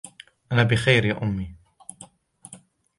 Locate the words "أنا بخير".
0.51-1.05